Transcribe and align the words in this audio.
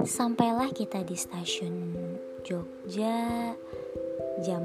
Sampailah 0.00 0.72
kita 0.72 1.04
di 1.04 1.12
stasiun 1.12 1.92
Jogja 2.40 3.52
jam 4.40 4.64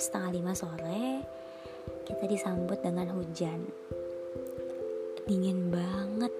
setengah 0.00 0.32
lima 0.32 0.56
sore. 0.56 1.20
Kita 2.08 2.24
disambut 2.24 2.80
dengan 2.80 3.12
hujan. 3.12 3.68
Dingin 5.28 5.68
banget. 5.68 6.32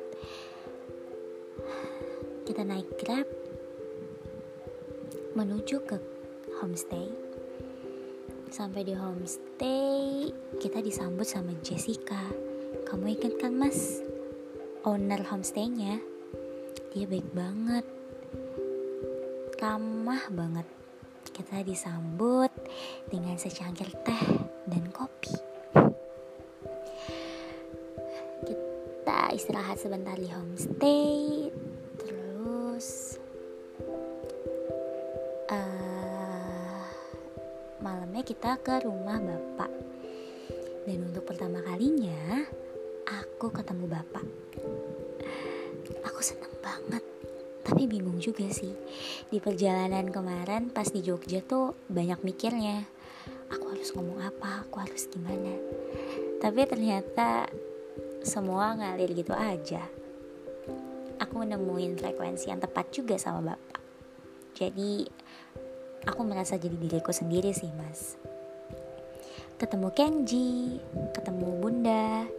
Kita 2.49 2.65
naik 2.65 2.89
grab 2.97 3.29
menuju 5.37 5.77
ke 5.85 6.01
homestay. 6.57 7.13
Sampai 8.49 8.89
di 8.89 8.97
homestay, 8.97 10.33
kita 10.57 10.81
disambut 10.81 11.29
sama 11.29 11.53
Jessica. 11.61 12.33
Kamu 12.89 13.13
ingat 13.13 13.37
kan 13.37 13.53
mas? 13.53 14.01
Owner 14.89 15.21
homestaynya 15.29 16.12
dia 16.93 17.09
baik 17.09 17.33
banget. 17.33 17.87
Ramah 19.57 20.29
banget. 20.29 20.69
Kita 21.33 21.65
disambut 21.65 22.53
dengan 23.09 23.41
secangkir 23.41 23.89
teh 24.05 24.25
dan 24.69 24.85
kopi. 24.93 25.33
Kita 28.45 29.33
istirahat 29.33 29.81
sebentar 29.81 30.21
di 30.21 30.29
homestay. 30.29 31.49
Terus 31.97 33.17
uh, 35.49 36.85
malamnya 37.81 38.21
kita 38.21 38.61
ke 38.61 38.85
rumah 38.85 39.17
bapak. 39.17 39.73
Dan 40.85 41.09
untuk 41.09 41.25
pertama 41.25 41.65
kalinya 41.65 42.45
aku 43.09 43.49
ketemu 43.49 43.89
bapak 43.89 44.27
aku 46.23 46.39
senang 46.39 46.55
banget. 46.63 47.03
Tapi 47.67 47.91
bingung 47.91 48.23
juga 48.23 48.47
sih. 48.47 48.71
Di 49.27 49.43
perjalanan 49.43 50.07
kemarin 50.07 50.71
pas 50.71 50.87
di 50.87 51.03
Jogja 51.03 51.43
tuh 51.43 51.75
banyak 51.91 52.23
mikirnya. 52.23 52.87
Aku 53.51 53.75
harus 53.75 53.91
ngomong 53.91 54.23
apa? 54.23 54.63
Aku 54.63 54.79
harus 54.79 55.11
gimana? 55.11 55.51
Tapi 56.39 56.63
ternyata 56.71 57.51
semua 58.23 58.79
ngalir 58.79 59.11
gitu 59.19 59.35
aja. 59.35 59.83
Aku 61.19 61.43
nemuin 61.43 61.99
frekuensi 61.99 62.55
yang 62.55 62.63
tepat 62.63 62.95
juga 62.95 63.19
sama 63.19 63.59
bapak. 63.59 63.83
Jadi 64.55 65.03
aku 66.07 66.23
merasa 66.23 66.55
jadi 66.55 66.79
diriku 66.79 67.11
sendiri 67.11 67.51
sih 67.51 67.75
mas. 67.75 68.15
Ketemu 69.59 69.91
Kenji 69.91 70.79
ketemu 71.11 71.51
bunda. 71.59 72.31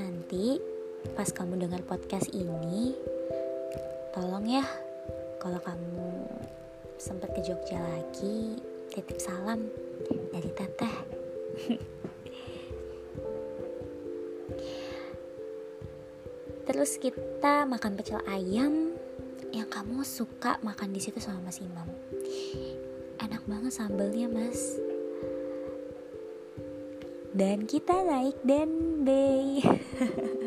Nanti 0.00 0.72
pas 1.12 1.28
kamu 1.28 1.60
dengar 1.60 1.84
podcast 1.84 2.32
ini 2.32 2.96
tolong 4.16 4.48
ya 4.48 4.64
kalau 5.36 5.60
kamu 5.60 6.24
sempat 6.96 7.36
ke 7.36 7.44
Jogja 7.44 7.76
lagi 7.76 8.56
titip 8.88 9.20
salam 9.20 9.68
dari 10.32 10.48
teteh. 10.56 10.94
Terus 16.64 16.96
kita 16.96 17.68
makan 17.68 17.92
pecel 18.00 18.24
ayam 18.24 18.96
yang 19.52 19.68
kamu 19.68 20.00
suka 20.00 20.56
makan 20.64 20.96
di 20.96 21.00
situ 21.04 21.20
sama 21.20 21.44
Mas 21.44 21.60
Imam. 21.60 21.84
Enak 23.20 23.44
banget 23.44 23.76
sambelnya 23.76 24.32
mas. 24.32 24.80
Dan 27.34 27.68
kita 27.68 28.00
naik 28.06 28.40
denbei 28.46 29.60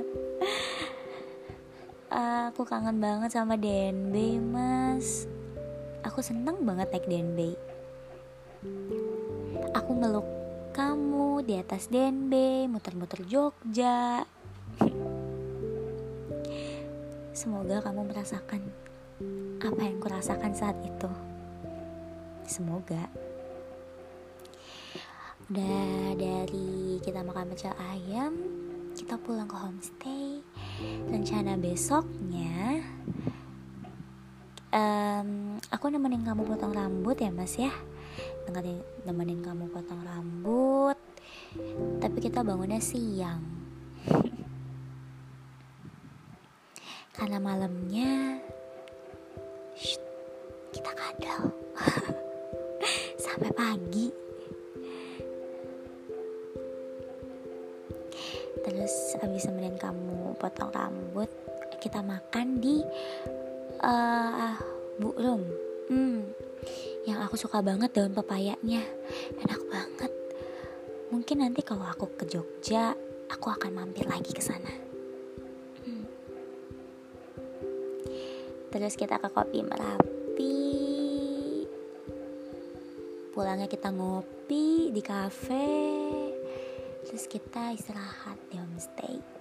aku 2.47 2.63
kangen 2.63 3.03
banget 3.03 3.35
sama 3.35 3.59
DNB 3.59 4.39
mas. 4.39 5.27
Aku 6.07 6.23
seneng 6.23 6.63
banget 6.63 6.87
naik 6.89 7.05
DNB 7.05 7.67
aku 9.87 9.91
meluk 9.93 10.27
kamu 10.75 11.47
di 11.47 11.55
atas 11.57 11.87
DNB 11.87 12.65
muter-muter 12.67 13.23
Jogja. 13.23 14.27
Semoga 17.39 17.79
kamu 17.79 18.09
merasakan 18.09 18.61
apa 19.63 19.81
yang 19.81 19.97
kurasakan 20.03 20.53
saat 20.53 20.75
itu. 20.83 21.09
Semoga. 22.43 23.07
Udah 25.47 26.19
dari 26.19 26.99
kita 26.99 27.23
makan 27.23 27.55
pecel 27.55 27.71
ayam 27.79 28.35
kita 28.97 29.15
pulang 29.15 29.47
ke 29.47 29.55
homestay 29.55 30.36
rencana 31.09 31.57
besoknya 31.57 32.85
um, 34.71 35.57
aku 35.71 35.89
nemenin 35.91 36.23
kamu 36.23 36.43
potong 36.45 36.73
rambut 36.75 37.17
ya 37.19 37.31
mas 37.31 37.57
ya. 37.57 37.71
Nemenin, 38.47 38.81
nemenin 39.05 39.41
kamu 39.43 39.67
potong 39.69 40.01
rambut. 40.03 40.97
Tapi 42.01 42.17
kita 42.21 42.43
bangunnya 42.45 42.79
siang. 42.81 43.43
Karena 47.17 47.39
malamnya 47.41 48.37
shh, 49.73 49.97
kita 50.73 50.91
kadal 50.93 51.51
sampai 53.25 53.51
pagi 53.53 54.26
kamu 59.87 60.35
potong 60.35 60.67
rambut 60.75 61.31
kita 61.79 62.03
makan 62.03 62.59
di 62.59 62.83
uh, 63.79 64.51
Bu 64.99 65.15
hmm, 65.15 66.19
yang 67.07 67.23
aku 67.23 67.39
suka 67.39 67.63
banget 67.63 67.95
daun 67.95 68.11
pepayanya. 68.11 68.83
Enak 69.39 69.61
banget. 69.71 70.11
Mungkin 71.13 71.39
nanti 71.39 71.63
kalau 71.63 71.87
aku 71.87 72.11
ke 72.19 72.27
Jogja 72.27 72.91
aku 73.31 73.47
akan 73.47 73.71
mampir 73.71 74.03
lagi 74.09 74.35
ke 74.35 74.43
sana. 74.43 74.73
Hmm. 75.87 76.03
terus 78.67 78.99
kita 78.99 79.15
ke 79.21 79.29
kopi 79.31 79.63
merapi. 79.63 80.59
Pulangnya 83.31 83.71
kita 83.71 83.93
ngopi 83.95 84.91
di 84.91 84.99
kafe. 84.99 85.71
Terus 87.07 87.23
kita 87.31 87.71
istirahat 87.71 88.35
di 88.51 88.59
homestay 88.59 89.36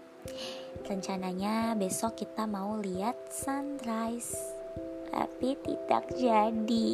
rencananya 0.86 1.74
besok 1.74 2.22
kita 2.22 2.46
mau 2.46 2.78
lihat 2.78 3.18
sunrise. 3.32 4.36
Tapi 5.10 5.58
tidak 5.64 6.04
jadi. 6.14 6.90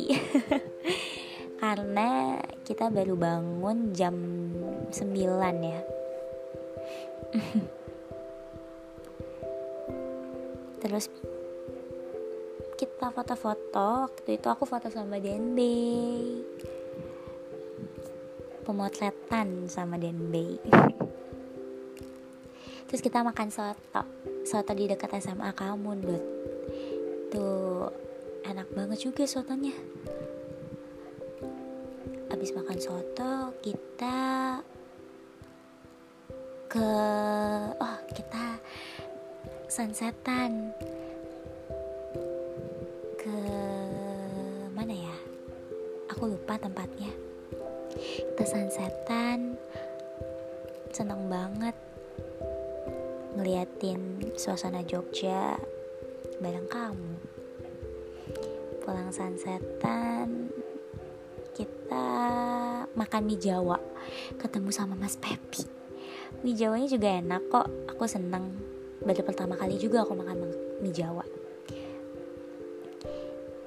Karena 1.62 2.42
kita 2.66 2.90
baru 2.90 3.14
bangun 3.14 3.94
jam 3.94 4.18
9 4.90 4.98
ya. 5.62 5.80
Terus 10.82 11.06
kita 12.74 13.14
foto-foto. 13.14 14.10
Waktu 14.10 14.42
itu 14.42 14.50
aku 14.50 14.66
foto 14.66 14.90
sama 14.90 15.22
Denbe. 15.22 15.78
Pemotretan 18.62 19.66
sama 19.66 19.98
Denbei 19.98 20.54
terus 22.92 23.08
kita 23.08 23.24
makan 23.24 23.48
soto. 23.48 24.04
Soto 24.44 24.76
di 24.76 24.84
dekat 24.84 25.16
SMA 25.16 25.48
kamu 25.56 26.04
Dut. 26.04 26.24
Tuh 27.32 27.88
enak 28.44 28.68
banget 28.76 29.08
juga 29.08 29.24
sotonya. 29.24 29.72
Habis 32.28 32.52
makan 32.52 32.76
soto 32.76 33.56
kita 33.64 34.60
ke 36.68 36.92
oh 37.80 37.98
kita 38.12 38.60
sunsetan. 39.72 40.76
Ke 43.16 43.36
mana 44.76 44.92
ya? 44.92 45.16
Aku 46.12 46.28
lupa 46.28 46.60
tempatnya. 46.60 47.08
Kita 47.96 48.44
sunsetan. 48.44 49.56
Seneng 50.92 51.32
banget 51.32 51.72
ngeliatin 53.36 54.32
suasana 54.36 54.84
Jogja 54.84 55.56
bareng 56.38 56.68
kamu. 56.68 57.12
Pulang 58.82 59.14
sunsetan 59.14 60.50
kita 61.56 62.08
makan 62.92 63.22
mie 63.24 63.38
Jawa 63.38 63.78
ketemu 64.36 64.68
sama 64.74 64.98
Mas 64.98 65.16
Pepi. 65.16 65.64
Mie 66.42 66.58
Jawanya 66.58 66.88
juga 66.90 67.08
enak 67.08 67.42
kok 67.48 67.66
aku 67.88 68.04
seneng. 68.04 68.52
Baru 69.02 69.22
pertama 69.26 69.58
kali 69.58 69.78
juga 69.78 70.04
aku 70.04 70.12
makan 70.18 70.50
mie 70.82 70.92
Jawa. 70.92 71.24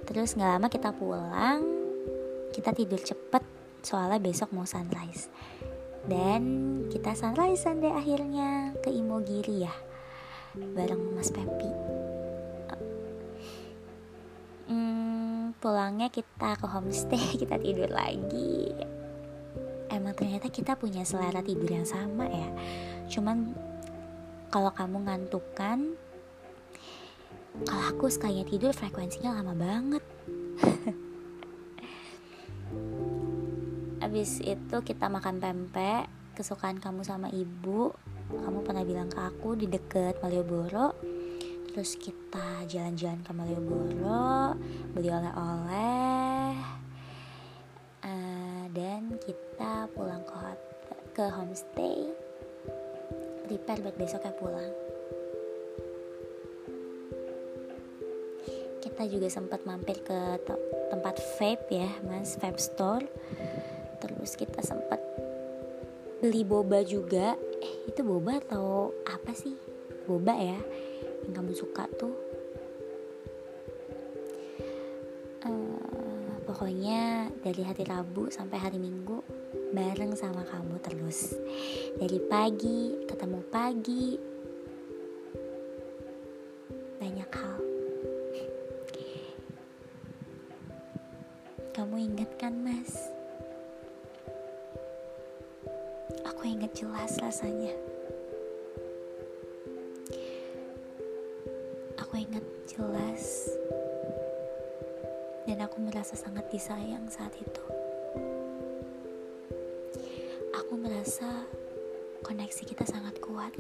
Terus 0.06 0.38
nggak 0.38 0.52
lama 0.60 0.68
kita 0.70 0.94
pulang 0.94 1.86
kita 2.56 2.72
tidur 2.72 3.02
cepet 3.04 3.44
soalnya 3.84 4.16
besok 4.18 4.56
mau 4.56 4.64
sunrise 4.64 5.28
dan 6.06 6.42
kita 6.94 7.18
sunrise 7.18 7.66
Sunday 7.66 7.90
akhirnya 7.90 8.78
ke 8.86 8.94
Imogiri 8.94 9.66
ya 9.66 9.74
Bareng 10.54 11.18
Mas 11.18 11.34
Pepi. 11.34 11.72
Hmm, 14.70 15.52
Pulangnya 15.58 16.14
kita 16.14 16.56
ke 16.62 16.66
homestay, 16.70 17.20
kita 17.42 17.58
tidur 17.58 17.90
lagi. 17.90 18.70
Emang 19.90 20.14
ternyata 20.14 20.48
kita 20.54 20.78
punya 20.78 21.02
selera 21.02 21.42
tidur 21.42 21.68
yang 21.68 21.90
sama 21.90 22.30
ya. 22.30 22.50
Cuman 23.10 23.58
kalau 24.54 24.72
kamu 24.72 25.10
ngantukan 25.10 25.98
Kalau 27.56 27.84
aku 27.88 28.12
sekalinya 28.12 28.44
tidur 28.44 28.76
frekuensinya 28.76 29.32
lama 29.40 29.56
banget. 29.56 30.04
Abis 34.16 34.40
itu 34.48 34.78
kita 34.80 35.12
makan 35.12 35.44
pempek 35.44 36.08
kesukaan 36.40 36.80
kamu 36.80 37.04
sama 37.04 37.28
ibu. 37.36 37.92
Kamu 38.32 38.64
pernah 38.64 38.88
bilang 38.88 39.12
ke 39.12 39.20
aku 39.20 39.60
di 39.60 39.68
deket 39.68 40.24
Malioboro. 40.24 40.96
Terus 41.68 42.00
kita 42.00 42.64
jalan-jalan 42.64 43.20
ke 43.28 43.32
Malioboro 43.36 44.56
beli 44.96 45.12
oleh-oleh 45.12 46.48
uh, 48.08 48.64
dan 48.72 49.20
kita 49.20 49.92
pulang 49.92 50.24
ke 50.24 50.32
hotel, 50.32 51.00
ke 51.12 51.26
homestay. 51.36 52.08
Prepare 53.52 53.84
buat 53.84 54.00
besoknya 54.00 54.32
pulang. 54.40 54.72
Kita 58.80 59.12
juga 59.12 59.28
sempat 59.28 59.68
mampir 59.68 60.00
ke 60.08 60.40
tempat 60.88 61.20
vape 61.36 61.68
ya 61.68 61.92
mas 62.08 62.40
vape 62.40 62.64
store 62.64 63.04
terus 64.06 64.38
kita 64.38 64.62
sempat 64.62 65.02
beli 66.22 66.46
boba 66.46 66.86
juga. 66.86 67.34
Eh 67.58 67.90
itu 67.90 68.06
boba 68.06 68.38
atau 68.38 68.94
apa 69.10 69.34
sih? 69.34 69.58
Boba 70.06 70.38
ya 70.38 70.62
yang 71.26 71.34
kamu 71.34 71.58
suka 71.58 71.90
tuh. 71.98 72.14
Uh, 75.46 76.42
pokoknya 76.46 77.34
dari 77.42 77.62
hari 77.66 77.86
Rabu 77.86 78.30
sampai 78.30 78.62
hari 78.62 78.78
Minggu 78.78 79.26
bareng 79.74 80.14
sama 80.14 80.46
kamu 80.46 80.78
terus. 80.86 81.34
Dari 81.98 82.22
pagi 82.30 83.10
ketemu 83.10 83.42
pagi 83.50 84.06
banyak 87.02 87.32
hal. 87.34 87.58
Kamu 91.74 91.96
ingat 92.00 92.32
kan 92.40 92.56
mas 92.62 93.15
jelas 96.76 97.16
rasanya. 97.24 97.72
Aku 101.96 102.20
ingat 102.20 102.44
jelas 102.68 103.48
dan 105.48 105.64
aku 105.64 105.80
merasa 105.80 106.20
sangat 106.20 106.44
disayang 106.52 107.08
saat 107.08 107.32
itu. 107.40 107.64
Aku 110.52 110.76
merasa 110.76 111.48
koneksi 112.28 112.64
kita 112.68 112.84
sangat 112.84 113.24
kuat. 113.24 113.56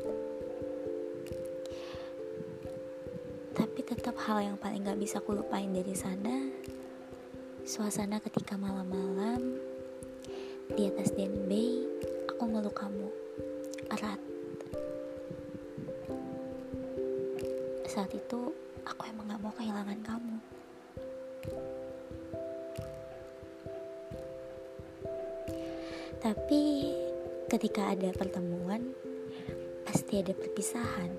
Tapi 3.56 3.80
tetap 3.88 4.20
hal 4.28 4.44
yang 4.44 4.60
paling 4.60 4.84
gak 4.84 5.00
bisa 5.00 5.24
aku 5.24 5.32
lupain 5.32 5.72
dari 5.72 5.96
sana 5.96 6.52
Suasana 7.64 8.20
ketika 8.20 8.60
malam-malam 8.60 9.64
Di 10.76 10.92
atas 10.92 11.16
Den 11.16 11.48
Bay 11.48 11.94
aku 12.36 12.52
meluk 12.52 12.76
kamu 12.76 13.08
erat. 13.96 14.20
Saat 17.88 18.12
itu 18.12 18.52
aku 18.84 19.02
emang 19.08 19.32
gak 19.32 19.40
mau 19.40 19.56
kehilangan 19.56 20.00
kamu. 20.04 20.36
Tapi 26.20 26.64
ketika 27.48 27.96
ada 27.96 28.12
pertemuan, 28.12 28.84
pasti 29.88 30.20
ada 30.20 30.36
perpisahan. 30.36 31.16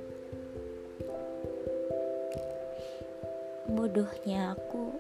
Bodohnya 3.72 4.52
aku 4.52 4.92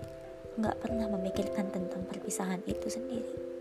gak 0.64 0.80
pernah 0.80 1.12
memikirkan 1.12 1.68
tentang 1.68 2.08
perpisahan 2.08 2.64
itu 2.64 2.88
sendiri. 2.88 3.55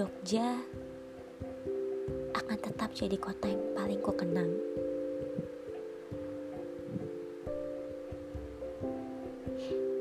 Jogja 0.00 0.56
akan 2.32 2.56
tetap 2.56 2.88
jadi 2.96 3.20
kota 3.20 3.52
yang 3.52 3.60
paling 3.76 4.00
ku 4.00 4.08
kenang. 4.16 4.48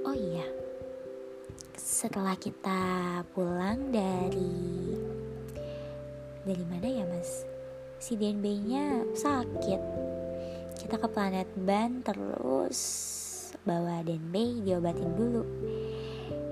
Oh 0.08 0.16
iya, 0.16 0.48
setelah 1.76 2.40
kita 2.40 2.80
pulang 3.36 3.92
dari 3.92 4.96
dari 6.48 6.64
mana 6.64 6.88
ya 6.88 7.04
mas? 7.04 7.44
Si 8.00 8.16
DNB-nya 8.16 9.04
sakit. 9.20 9.82
Kita 10.80 10.96
ke 10.96 11.12
planet 11.12 11.52
Ban 11.60 12.00
terus 12.08 12.80
bawa 13.68 14.00
DNB 14.08 14.64
diobatin 14.64 15.12
dulu 15.12 15.44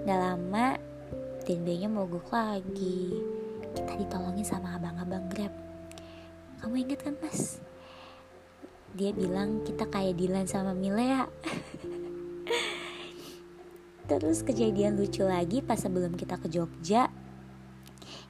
Gak 0.04 0.20
lama 0.20 0.76
Denbe-nya 1.48 1.88
mogok 1.88 2.36
lagi 2.36 3.24
Kita 3.78 3.94
ditolongin 3.94 4.42
sama 4.42 4.74
abang-abang 4.74 5.30
Grab. 5.30 5.54
Kamu 6.58 6.82
inget 6.82 7.06
kan 7.06 7.14
mas? 7.22 7.62
Dia 8.98 9.14
bilang 9.14 9.62
kita 9.62 9.86
kayak 9.86 10.18
Dilan 10.18 10.50
sama 10.50 10.74
Milea 10.74 11.30
Terus 14.10 14.42
kejadian 14.42 14.98
lucu 14.98 15.22
lagi 15.22 15.62
pas 15.62 15.78
sebelum 15.78 16.18
kita 16.18 16.42
ke 16.42 16.50
Jogja. 16.50 17.14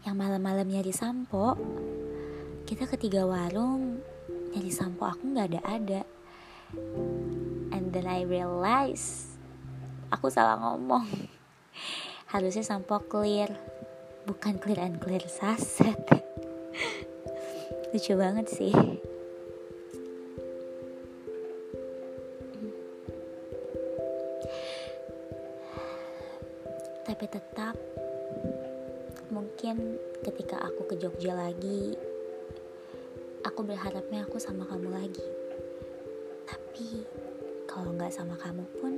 Yang 0.04 0.16
malam-malam 0.20 0.68
nyari 0.68 0.92
sampo. 0.92 1.56
Kita 2.68 2.84
ketiga 2.92 3.24
warung 3.24 4.04
Nyari 4.52 4.72
sampo 4.76 5.08
aku 5.08 5.32
gak 5.32 5.56
ada-ada 5.56 6.04
And 7.72 7.96
then 7.96 8.04
I 8.04 8.28
realize 8.28 9.32
Aku 10.12 10.28
salah 10.28 10.60
ngomong. 10.60 11.08
Harusnya 12.36 12.68
sampo 12.68 13.00
clear 13.08 13.77
bukan 14.28 14.60
clear 14.60 14.84
and 14.84 15.00
clear 15.00 15.24
saset. 15.24 15.96
Lucu 17.96 18.14
banget 18.20 18.52
sih. 18.52 18.76
Tapi 27.08 27.26
tetap 27.32 27.80
mungkin 29.32 29.96
ketika 30.28 30.60
aku 30.60 30.92
ke 30.92 30.96
Jogja 31.00 31.32
lagi 31.32 31.96
aku 33.48 33.64
berharapnya 33.64 34.28
aku 34.28 34.44
sama 34.44 34.68
kamu 34.68 34.92
lagi. 34.92 35.24
Tapi 36.44 37.08
kalau 37.64 37.96
nggak 37.96 38.12
sama 38.12 38.36
kamu 38.36 38.68
pun 38.76 38.94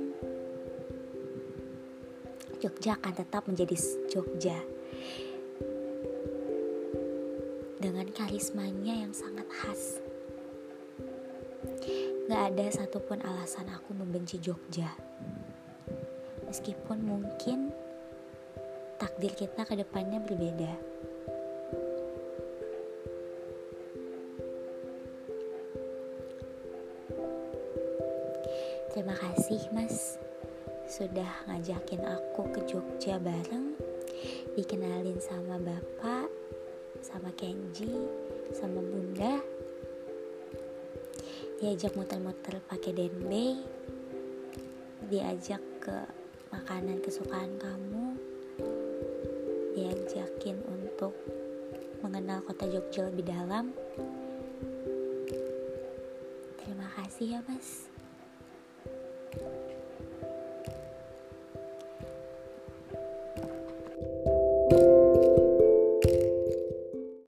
Jogja 2.58 2.98
akan 2.98 3.14
tetap 3.14 3.46
menjadi 3.46 3.78
Jogja 4.10 4.58
dengan 7.80 8.06
karismanya 8.12 8.92
yang 8.92 9.16
sangat 9.16 9.48
khas. 9.48 10.04
Gak 12.30 12.42
ada 12.54 12.66
satupun 12.70 13.18
alasan 13.24 13.66
aku 13.72 13.96
membenci 13.96 14.38
Jogja. 14.38 14.92
Meskipun 16.46 17.02
mungkin 17.02 17.74
takdir 19.00 19.34
kita 19.34 19.66
ke 19.66 19.74
depannya 19.74 20.22
berbeda. 20.22 20.72
Terima 28.94 29.16
kasih, 29.18 29.66
Mas 29.74 30.20
sudah 30.86 31.46
ngajakin 31.50 32.02
aku 32.06 32.50
ke 32.54 32.60
Jogja 32.70 33.18
bareng 33.18 33.74
dikenalin 34.58 35.18
sama 35.22 35.58
bapak 35.58 36.29
sama 37.00 37.32
Kenji 37.36 37.88
sama 38.52 38.80
bunda. 38.80 39.40
Diajak 41.60 41.92
muter-muter 41.96 42.60
pakai 42.64 42.92
denbei 42.96 43.60
diajak 45.10 45.60
ke 45.82 45.96
makanan 46.54 47.02
kesukaan 47.02 47.58
kamu. 47.58 48.16
Diajakin 49.74 50.62
untuk 50.70 51.12
mengenal 52.00 52.40
kota 52.46 52.64
Jogja 52.70 53.10
lebih 53.10 53.26
dalam. 53.28 53.74
Terima 56.60 56.86
kasih 56.96 57.36
ya 57.36 57.40
mas 57.44 57.90